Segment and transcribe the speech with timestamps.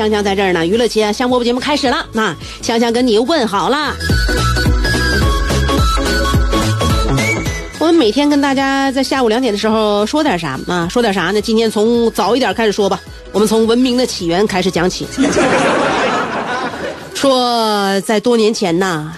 [0.00, 0.66] 香香在这儿呢。
[0.66, 3.94] 娱乐节香饽饽节目开始了，那香香跟你问好了。
[7.78, 10.88] 我们每天跟大家在下午两点的时候说点啥啊？
[10.88, 11.40] 说点啥呢？
[11.42, 12.98] 今天从早一点开始说吧。
[13.30, 15.06] 我们从文明的起源开始讲起。
[17.12, 19.12] 说在多年前呐，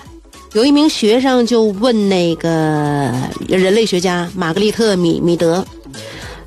[0.53, 3.13] 有一名学生就问那个
[3.47, 5.65] 人类学家玛格丽特米米德，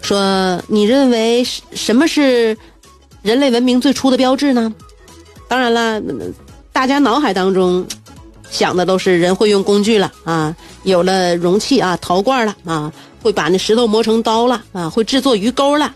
[0.01, 1.41] 说：“你认为
[1.73, 2.57] 什么是？”
[3.25, 4.71] 人类文明最初的标志呢？
[5.47, 5.99] 当然了，
[6.71, 7.83] 大家脑海当中
[8.51, 15.91] 想的都是人会用工具了啊，有了容器啊，陶罐了啊，会把那石头磨成刀了啊，会制作鱼钩了。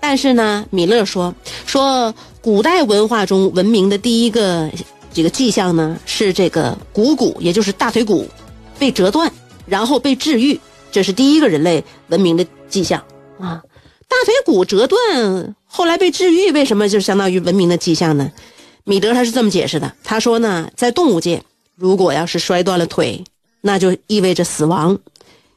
[0.00, 1.32] 但是呢，米勒说
[1.64, 4.68] 说古代文化中文明的第一个
[5.12, 8.26] 这个迹象呢，是这个股骨，也就是大腿骨
[8.80, 9.30] 被折断，
[9.64, 10.58] 然后被治愈，
[10.90, 13.00] 这是第一个人类文明的迹象
[13.38, 13.62] 啊。
[14.08, 18.30] 大腿骨折断，后来被治愈，为什么就相当于文明的迹象呢？
[18.84, 21.42] 米德他是这么解释的，他说呢，在动物界，
[21.74, 23.24] 如果要是摔断了腿，
[23.60, 24.96] 那就意味着死亡，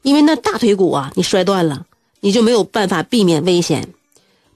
[0.02, 1.86] 因为那大腿骨啊，你摔断了，
[2.18, 3.94] 你就没有办法避免危险，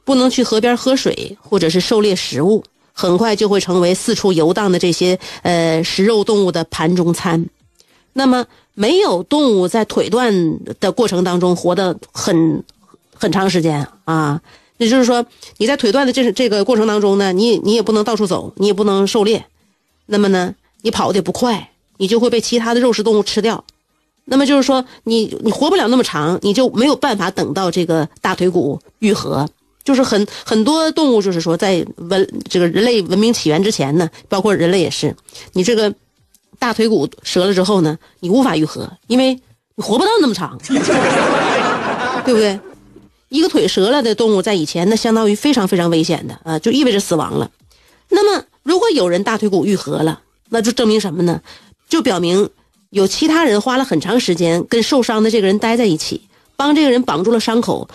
[0.05, 7.47] 不能去河边喝水或者是狩猎食物，很快就会成为四处游荡的这些呃食肉动物的盘中餐。
[8.13, 8.45] 那么，
[8.75, 12.65] 没有动物在腿断的过程当中活得很。
[13.15, 14.41] 很长时间啊，
[14.83, 15.25] 也就是说，
[15.59, 19.45] 你在腿断的这这个过程当中呢，你你也不能到处走，你也不能狩猎，
[20.07, 23.65] 那么呢，你跑的不快，你就会被其他的肉食动物吃掉。
[24.25, 29.49] 那么就是说，你你活不了那么长，你就没有办法等到这个大腿骨愈合。
[29.85, 35.13] 就是很很多动物，就是说，在文这个人类文明起源之前呢，包括人类也是，
[35.55, 35.93] 你这个
[36.57, 39.35] 大腿骨折了之后呢，你无法愈合，因为
[39.75, 40.57] 你活不到那么长，
[42.25, 42.61] 对不对？
[43.33, 47.51] 一个腿折了的动物，在以前那相当于非常非常危险的啊，就意味着死亡了。
[48.11, 50.21] 那么，如果有人大腿骨愈合了，
[50.51, 51.41] 那就证明什么呢？
[51.89, 52.51] 就表明
[52.91, 57.89] 有其他人花了很长时间跟受伤的这个人待在一起，帮这个人绑住了伤口，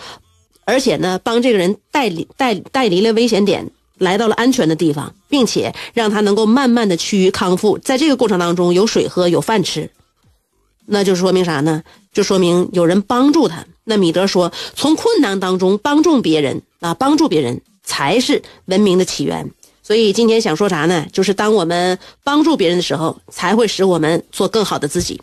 [0.64, 7.78] 而且呢，帮这个人带离带带离了危险点，来到了安全的地方，并且让他能够慢慢的趋于康复。
[7.78, 9.88] 在这个过程当中，有水喝，有饭吃，
[10.86, 11.84] 那就说明啥呢？
[12.12, 13.64] 就说明有人帮助他。
[13.90, 19.50] 那米德说：“从困难当中帮助别人啊，帮助别人才是文明的起源。
[19.82, 21.06] 所以今天想说啥呢？
[21.10, 25.18] 就是当我们帮助别人的时候，才会使我们做更好的自己，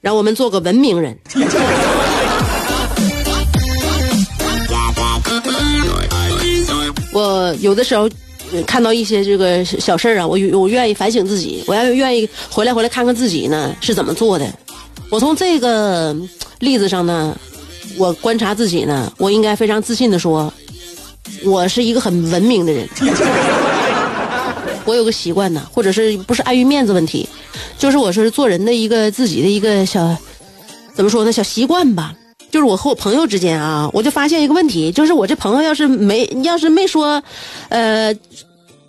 [0.00, 1.18] 让我们做个文明人。
[7.12, 8.08] 我有的时候
[8.66, 14.50] 看到一些这个小事儿啊，我我愿意反省自己，我要愿意回来回来看看自己呢是怎么做的。
[15.10, 16.16] 我从这个
[16.60, 17.38] 例子上呢。”
[17.98, 20.52] 我观察自己呢，我应该非常自信的说，
[21.44, 22.88] 我是一个很文明的人。
[24.84, 27.28] 我有个习惯呢，或者是不是碍于面子问题，
[27.76, 30.16] 就是我是做人的一个自己的一个小，
[30.94, 32.14] 怎么说呢，小习惯吧。
[32.48, 37.20] 就是我和我朋友之间啊，我就发现一个问题，就是我这朋友要是没要是没说，
[37.68, 38.14] 呃，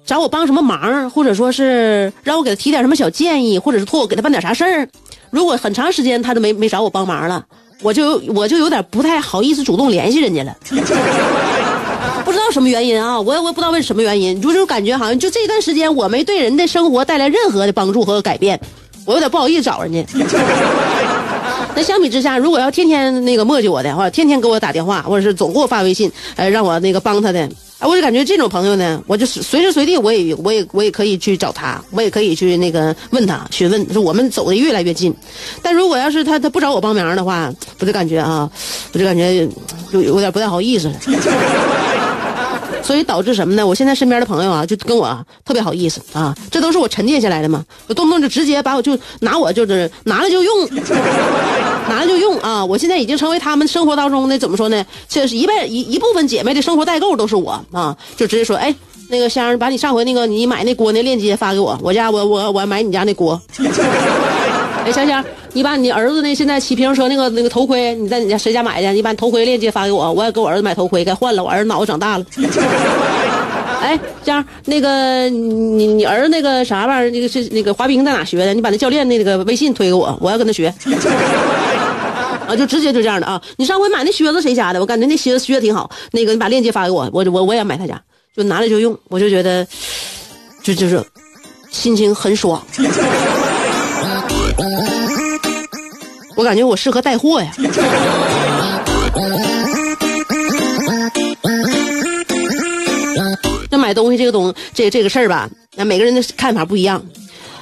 [0.06, 4.88] 找我帮什么忙，或者说是让我给他提点什么小建议，或者是托我给他办点啥事儿，
[5.31, 7.44] 如果很长时间他都没没找我帮忙了。
[7.81, 10.56] 我就我就有点不太好意思主动联系人家了，
[12.25, 18.59] 不知道什么原因啊，我我也不知道为什么原因，就是感觉好像就这段时间我没对人的生活带来任何的帮助和改变，
[19.06, 20.03] 我有点不好意思找人家。
[21.75, 27.47] 那相比之下，如果要天天那个磨叽我的，话天天给我打电话，或者是总给我发微信，呃，让我那个帮他的，
[27.79, 35.13] 哎，我就感觉这种朋友呢，我就随时随地我也我也我也可以去找他，我也可以去那个问他询问，说我们走的越来越近。
[35.62, 38.50] 但如果要是他他不找我帮忙的话，我就感觉啊，
[38.94, 39.47] 我就感觉
[39.91, 40.95] 就有点不太好意思了。
[42.87, 43.67] 所以导致什么呢？
[43.67, 45.05] 我现在身边的朋友啊，就跟我
[45.43, 47.65] 特别好意思啊，这都是我沉淀下来的嘛。
[47.87, 50.69] 我动不动就直接把我就拿我就是拿了就用，
[51.89, 52.63] 拿了就用啊！
[52.63, 54.85] 我现在已经成为他们生活当中的怎么说呢？
[55.09, 58.73] 这是一半一一部分姐妹的生活代购都是我啊，就直接说，哎，
[59.09, 63.41] 那个香儿，把你上回那个你买那锅那链接发给我，我家我我我买你家那锅。
[64.87, 68.93] 哎，香香，你把你儿子那现在骑平衡车那个那个头盔，你在你家谁家买的？
[68.93, 71.43] 你把头盔链接发给我，我要给我儿子买头盔，该换了。
[71.43, 72.25] 我儿子脑子长大了。
[73.83, 78.53] 哎，这样那个你你儿子那个啥玩意儿，那个是那个滑冰在哪学的？
[78.53, 80.73] 你把那教练那个微信推给我，我要跟他学。
[82.47, 83.41] 啊，就直接就这样的啊！
[83.57, 84.79] 你上回买那靴子谁家的？
[84.79, 85.91] 我感觉那靴子靴子挺好。
[86.11, 88.01] 那个你把链接发给我，我我我也买他家，
[88.33, 88.97] 就拿来就用。
[89.09, 89.67] 我就觉得，
[90.63, 91.03] 就就是
[91.71, 92.65] 心情很爽。
[96.37, 97.51] 我感觉我适合带货呀。
[103.69, 107.03] 那买东西这个东这这个事儿吧，那每个人的看法不一样，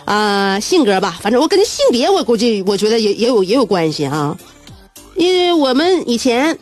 [0.04, 4.38] 啊，性格吧，反正我跟性别我估计我觉得也也有也有关系啊。
[5.16, 6.56] 因为我们以前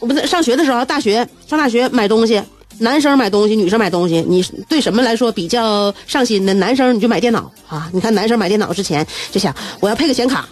[0.00, 2.40] 我们在上学的时候，大学上大学买东西，
[2.78, 6.54] 男生买东西，女生买东西，你对什么来说比较上心的？
[6.54, 10.46] 男生你就买电脑啊，你看男生买电脑之前就想我要配个显卡。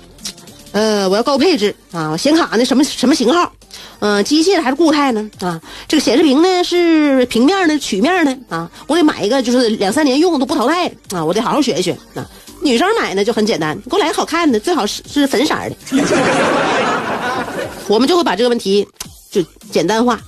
[0.72, 3.52] 呃，我要高配置啊，显卡呢什么什么型号？
[4.00, 5.30] 嗯，机械还是固态呢？
[5.40, 8.70] 啊，这个显示屏呢是平面的、曲面的啊？
[8.86, 11.24] 我得买一个就是两三年用都不淘汰啊！
[11.24, 12.26] 我得好好学一学啊。
[12.62, 15.76] 女生买呢就很简单，给我来个好看的，最好是是粉色的。
[17.88, 18.86] 我们就会把这个问题
[19.30, 20.19] 就简单化。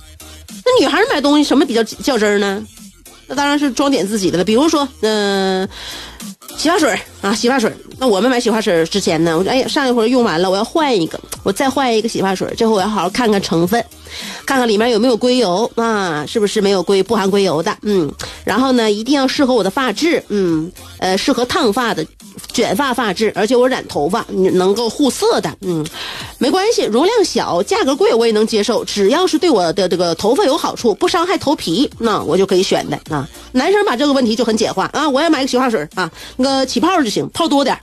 [0.63, 2.63] 那女孩买东西什么比较较真呢？
[3.27, 5.67] 那当然是装点自己的了，比如说嗯。
[6.57, 7.71] 洗发水啊，洗发水。
[7.97, 12.51] 那我们买洗发水之前呢，我说哎呀，上一回用完了，我要换一个，我再换一个洗发水。
[12.57, 13.83] 这回我要好好看看成分，
[14.45, 17.75] 看看里面有没有硅油啊，是不是没有硅不含硅油的？
[17.81, 18.11] 嗯，
[18.43, 22.05] 然后呢，一定要适合我的发质，嗯，呃，适合烫发的。
[22.51, 25.85] 卷发发质，而且我染头发能够护色的，嗯，
[26.37, 33.27] 没关系，容量小，价格贵我也能接受，只要是对我的这个头发有好处，不伤害头皮，那我就可以选的啊。
[33.53, 37.77] 男生把这个问题就很简化啊，我要买个洗发水啊，那个起泡就行，泡多点。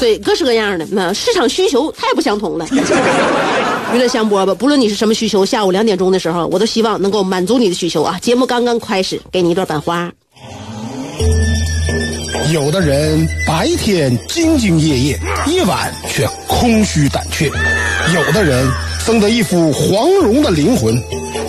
[0.00, 2.66] 对，各式各样的那市场需求太不相同了。
[3.92, 8.18] 娱乐香饽饽，不论你是什么需求，下午两点钟的时候，我都希望能够满足你的需求啊！
[8.20, 10.12] 节目刚刚开始，给你一段版花。
[12.52, 17.50] 有的人白天兢兢业业，夜晚却空虚胆怯；
[18.14, 18.70] 有的人
[19.04, 20.94] 生得一副黄蓉的灵魂，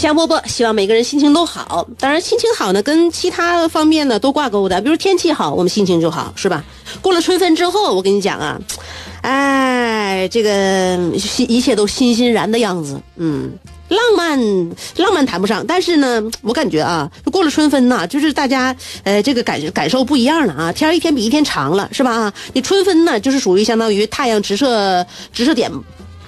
[0.00, 1.86] 香饽饽，希望每个人心情都好。
[1.98, 4.80] 当然，心情好呢，跟其他方面呢都挂钩的。
[4.80, 6.64] 比如天气好，我们心情就好，是吧？
[7.02, 8.58] 过了春分之后，我跟你讲啊，
[9.20, 10.98] 哎，这个
[11.46, 12.98] 一切都欣欣然的样子。
[13.16, 13.52] 嗯，
[13.90, 14.40] 浪漫，
[14.96, 20.72] 浪漫谈不上，但是呢，我感觉啊，过了春分呐，就是大家呃，这个感感受不一样了啊。
[20.72, 22.32] 天一天比一天长了，是吧？
[22.54, 25.70] 你春分呢，就是属于相当于太阳直射直射点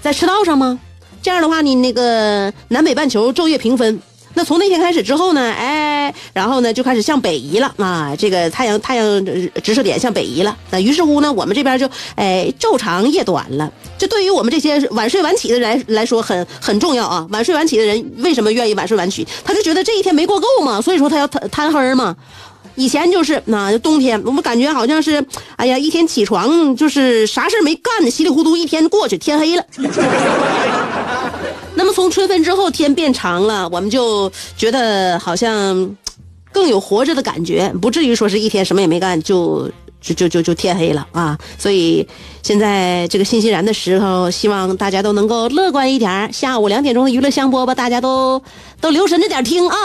[0.02, 0.78] 在赤道上吗？
[1.22, 4.00] 这样的话，你那个南北半球昼夜平分，
[4.34, 9.24] 那从那天开始之后呢，哎，然后呢就开始向北移了啊，这个太阳太阳
[9.62, 13.72] 直射点向北移了，那于是乎呢，我们这边就哎昼长夜短了。
[13.96, 17.24] 这对于我们这些晚睡晚起的人来说很很重要啊。
[17.30, 19.24] 晚睡晚起的人为什么愿意晚睡晚起？
[19.44, 22.16] 他就觉得这一天没过够嘛，所以说他要贪贪黑嘛。
[22.74, 25.22] 以前就是那冬天，我们感觉好像是，
[25.56, 29.64] 哎呀，一天起床就是啥事没干，稀里糊涂一天过去，天黑了。
[31.74, 35.96] 那么从春分之后天变长了，我们就觉得好像
[36.52, 41.38] 更有活着的感觉，不至于说是一天什么也没干就就就就就天黑了啊！
[41.58, 42.06] 所以
[42.42, 46.32] 现在这个欣欣然的时候，希望大家都能够乐观一点。
[46.32, 48.42] 下午两点钟的娱乐香饽饽，大家都
[48.80, 49.76] 都留神着点听啊！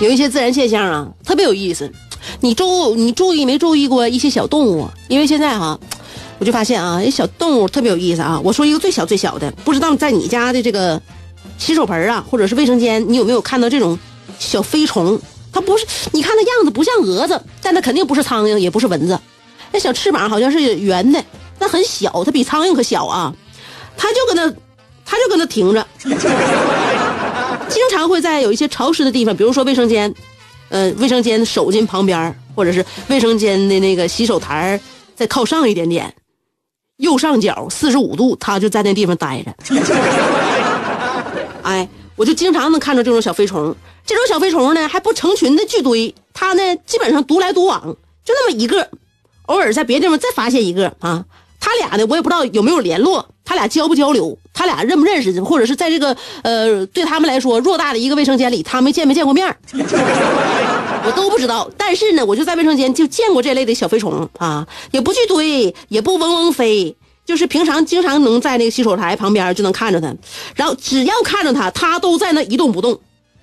[0.00, 1.90] 有一些自然现象啊，特别有意思。
[2.40, 4.88] 你注你注意没注意过一些小动物？
[5.08, 5.78] 因为现在哈。
[6.38, 8.38] 我就发现啊，这小动物特别有意思啊！
[8.44, 11.00] 我说一个最小最小的，不知道在你家的这个
[11.56, 13.98] 洗手盆啊，或者是卫生间，你有没有看到这种
[14.38, 15.18] 小飞虫？
[15.50, 19.18] 它不是，你看它样子不像蛾子，但它肯定不是苍蝇，也不是蚊子。
[19.72, 21.24] 那小翅膀好像是圆的，
[21.58, 23.32] 但很小，它比苍蝇可小啊！
[23.96, 24.54] 它就搁那，
[25.06, 25.86] 它就搁那停着，
[27.70, 30.14] 经常会在有一些潮湿的地方，比如说卫生间，
[30.68, 34.80] 呃，卫生间手巾旁边，或者是卫生间的那个洗手台
[35.14, 36.12] 再靠上一点点。
[36.98, 39.54] 右上角四十五度，它就在那地方待着。
[41.62, 43.74] 哎，我就经常能看到这种小飞虫。
[44.06, 47.82] 这种小飞虫呢，还不成群的聚堆，它呢基本上独来独往，
[48.24, 48.88] 就那么一个，
[49.46, 51.24] 偶尔在别的地方再发现一个啊。
[51.60, 59.54] 他俩呢，我也不知道有没有联络，他俩交不交流，他俩认不认识，或者是在这个呃对他们来说偌大的一个卫生间里，他们见没见过面
[61.06, 61.70] 我都不知道。
[61.76, 70.14] 但是呢，我就在卫生间就见过这类的小飞虫啊，也不去堆，也不嗡嗡飞，就是平常经常能在那个洗手台旁边就能看着它，
[70.54, 73.00] 然后只要看着它，它都在那一动不动，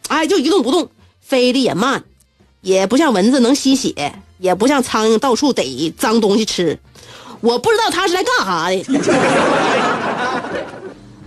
[0.08, 0.90] 哎，就一动不动，
[1.22, 2.04] 飞的也慢，
[2.62, 6.78] 也不像蚊子能吸血，也不像苍蝇到处逮脏东西吃。
[7.42, 8.84] 我不知道它是来干啥的，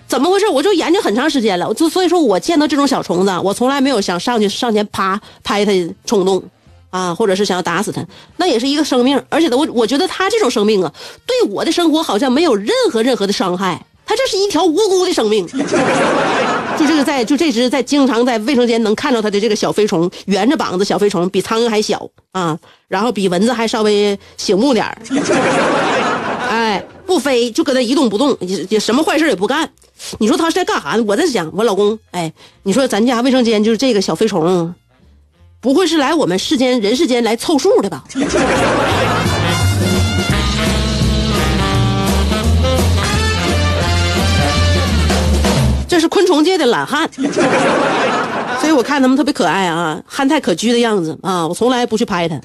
[0.07, 0.49] 怎么回事？
[0.49, 5.73] 我就研究很长时间了，就所以说我见到这种小虫子，我从来没有想上去上前啪拍它
[6.05, 6.43] 冲动，
[6.91, 8.05] 啊，或者是想要打死它，
[8.37, 10.93] 那也是一个生命，而且呢，我我觉得它这种生命啊，
[11.27, 15.47] 对我的生活好像没有任何任何的伤害，它这是一条无辜的生命。
[16.79, 24.97] 就这个在就这只在经常在卫生间能看到它的这个小飞虫，圆着膀子小飞虫，比苍蝇还小啊，然后比蚊子还稍微醒目点儿。
[26.49, 29.69] 哎，不飞就搁那一动不动，也也什么坏事也不干。
[30.19, 31.03] 你说他是在干啥呢？
[31.07, 34.75] 我在想，我老公，哎，你说咱家卫生间就是这个小飞虫，
[35.61, 38.05] 不会是来我们世间人世间来凑数的吧？
[45.89, 47.09] 这是昆虫界的懒汉，
[48.61, 52.39] 所以我看他们特别可爱啊，憨态可掬的样子啊，我从来不去拍他。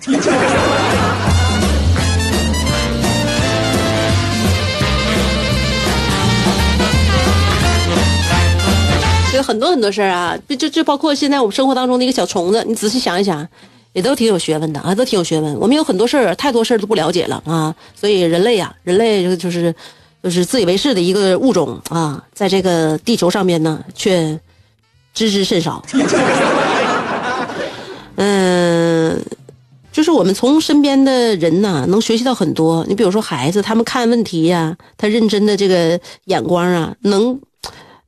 [9.41, 13.47] 很多很多事儿啊，就就就包括现在我们生活当中的一个小虫子，你仔细想一想，
[13.93, 15.53] 也都挺有学问的啊，都挺有学问。
[15.59, 19.73] 我们有很多事儿，太多事儿都不了解了啊，所以人类呀，人类就是
[20.23, 24.39] 就是自以为是的一个物种啊，在这个地球上面呢，却
[25.13, 25.83] 知之甚少。
[28.15, 29.19] 嗯，
[29.91, 32.85] 就是我们从身边的人呐，能学习到很多。
[32.87, 37.39] 你比如说孩子，他们看问题呀，他认真的这个眼光啊，能。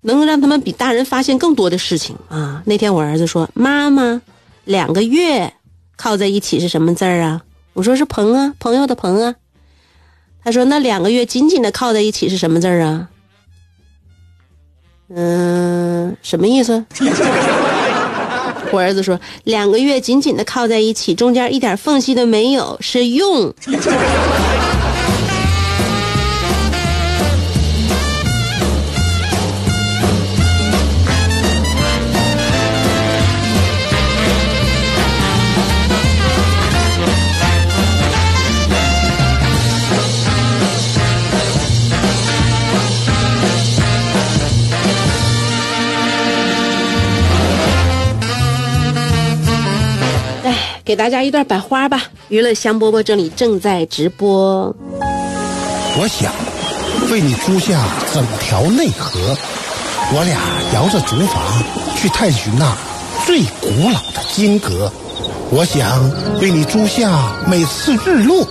[0.03, 2.61] 能让他们比大人发现更多的事情啊！
[2.65, 4.21] 那天我儿子说：“妈妈，
[4.65, 5.51] 两个月
[5.95, 7.41] 靠在一起是什么字儿啊？”
[7.73, 9.35] 我说：“是朋啊，朋友的朋啊。”
[10.43, 13.09] 他说：“那两个月紧紧的靠在一起是什么字儿啊？”
[15.15, 16.85] 嗯，什么意思？
[18.71, 23.53] 我儿子说：“两个月紧紧的靠在一起，中间一点缝隙都没有，是用。”
[50.85, 54.75] 给大家一段百花吧，娱乐香饽饽这里正在直播。
[55.97, 56.29] 我想
[57.09, 59.37] 为你租下整条内河，
[60.13, 60.37] 我俩
[60.73, 61.37] 摇着竹筏
[61.95, 62.75] 去探寻那
[63.25, 64.91] 最古老的金阁。
[65.51, 66.09] 我想
[66.41, 68.45] 为你租下每次日落，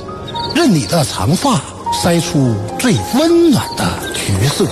[0.54, 1.60] 任你的长发
[1.92, 3.84] 筛出最温暖的
[4.14, 4.66] 橘色。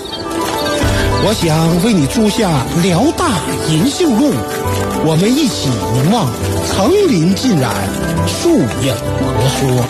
[1.22, 2.50] 我想为你租下
[2.82, 3.28] 辽大
[3.68, 4.32] 银杏路。
[5.04, 6.26] 我们一起凝望
[6.66, 7.70] 层林尽染，
[8.26, 9.84] 树影婆娑。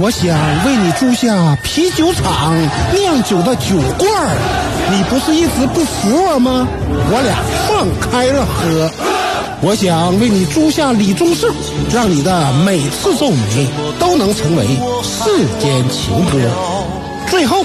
[0.00, 2.56] 我想为你租下啤酒厂
[2.94, 4.36] 酿酒的酒罐儿，
[4.90, 6.66] 你不是一直不服我吗？
[7.10, 8.90] 我俩放开了喝。
[9.60, 11.52] 我想为你租下李宗盛，
[11.92, 13.66] 让你的每次皱眉
[13.98, 14.66] 都能成为
[15.02, 16.38] 世间情歌。
[17.30, 17.64] 最后。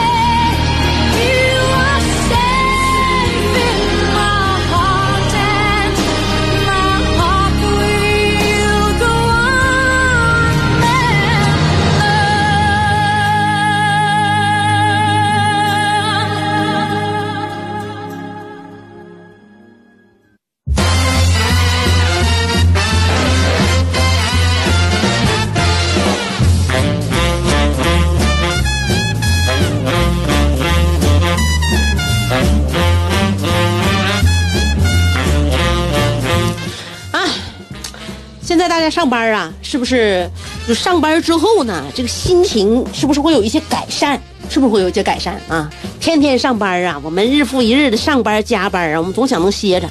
[39.11, 40.27] 班啊，是不是
[40.65, 41.83] 就上班之后呢？
[41.93, 44.17] 这个心情是不是会有一些改善？
[44.49, 45.69] 是不是会有一些改善啊？
[45.99, 49.89] 天天上班啊，我们日复一日的上班加班啊，我们总想能歇着。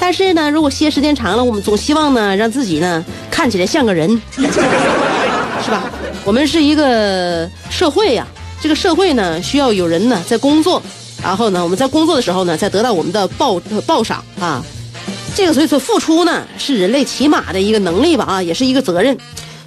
[0.00, 5.84] 但是呢，如果歇时间长了，我们总希望呢，让自己呢看起来像个人， 是吧？
[6.24, 8.26] 我们是一个社会呀，
[8.60, 10.82] 这个社会呢需要有人呢在工作，
[11.22, 14.64] 然后呢我们在工作的时候呢，再得到我们的报报赏啊。
[15.38, 19.16] 这个所以说付出呢是人类起码的一个能力吧啊，也是一个责任。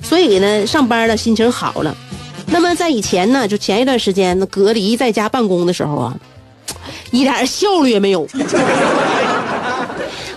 [0.02, 1.96] 所以呢，上班了心情好了。
[2.48, 6.14] 那么在以前呢，就前一段时间那隔离在家办公的时候啊，
[7.12, 8.28] 一点效率也没有。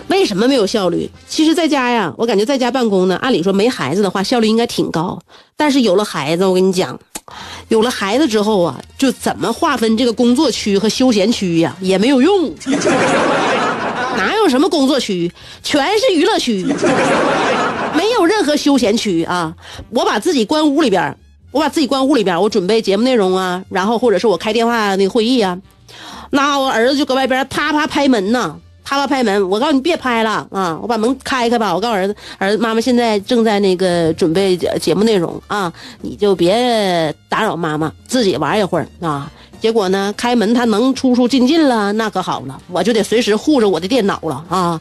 [0.07, 1.11] 为什么没有效率？
[1.27, 5.19] 其实在家呀，我感觉在家办公呢，按理说没孩子的话效率应该挺高。
[5.57, 6.97] 但是有了孩子，我跟你讲，
[7.67, 12.55] 有了孩子之后啊，就怎么划分这个工作区和休闲区呀，也没有用。
[14.17, 15.31] 哪有什么工作区，
[15.63, 16.63] 全是娱乐区，
[17.95, 19.53] 没有任何休闲区啊！
[19.89, 21.17] 我把自己关屋里边，
[21.51, 25.57] 我把自己关屋里边，我准备节目内容啊，然后或者是我开电话那个会议啊，
[26.31, 29.49] 那我儿子就搁外边啪啪拍门呢，啪啪拍门。
[29.49, 31.75] 我告诉你别拍了啊，我把门开开吧。
[31.75, 39.29] 我告诉儿子，儿子妈妈现在正在那个准备节目内容啊，你就别打扰妈妈，自己玩一会儿啊。
[39.59, 40.13] 结果呢？
[40.15, 44.79] 开门他能出出进进了，那可好了，我就得随时护着我的电脑了啊！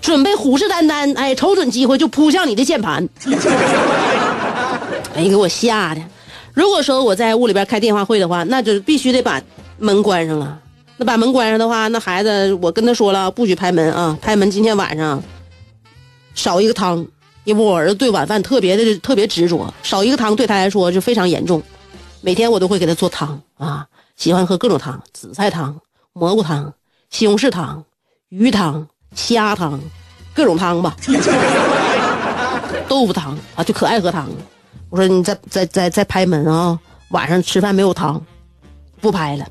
[0.00, 3.06] 准备虎视眈眈，哎，瞅准机会就扑向你的键盘。
[5.14, 6.00] 哎，给我吓的！
[6.52, 9.40] 如果说我在屋里边开电话会的话，那就必须得把
[9.78, 10.58] 门关上了。
[10.98, 14.18] 那把门关上的话，那孩子我跟他说了，不许拍门啊！
[14.20, 15.22] 拍门今天晚上
[16.34, 17.06] 少一个汤，
[17.44, 21.62] 因为我儿子对晚饭特别的特别执着，少一个汤对他来说就非常严重。
[22.20, 23.86] 每天我都会给他做汤啊。
[24.16, 25.80] 喜欢喝各种汤，紫菜汤、
[26.12, 26.74] 蘑菇汤、
[27.10, 27.84] 西红柿汤、
[28.30, 28.84] 鱼汤、
[29.14, 29.80] 虾汤，
[30.34, 30.96] 各种汤吧。
[32.88, 34.28] 豆腐汤啊，就可爱喝汤。
[34.90, 36.76] 我说你再再再再拍门啊，
[37.10, 38.20] 晚上吃饭没有汤，
[39.00, 39.46] 不拍了，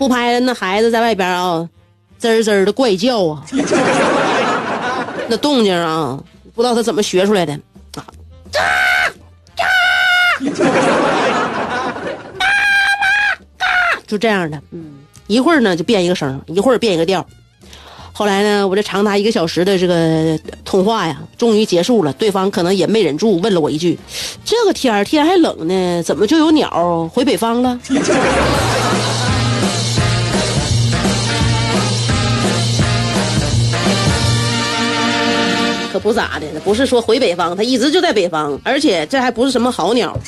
[0.00, 0.40] 不拍了。
[0.40, 1.68] 那孩子在外边啊，
[2.16, 3.44] 滋滋的怪叫啊，
[5.28, 6.18] 那动静啊，
[6.54, 7.52] 不知道他怎么学出来的
[7.96, 8.06] 啊，
[14.06, 17.26] 就这样的，嗯，一会儿呢就变一个声，一会儿变一个调。
[18.14, 22.12] 后来呢，我这长达一个小时的这个通话呀，终于结束了。
[22.14, 23.98] 对方可能也没忍住，问了我一句
[24.46, 27.78] ：“这个天儿天还冷呢，怎么就有鸟回北方了？”
[35.92, 40.16] 可不咋的，不是说回北方，它一直就在北方，而且这还不是什么好鸟。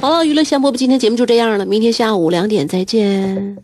[0.00, 3.56] 好了娱乐香饽饽，今天节目就这样了，明天下午两点再见。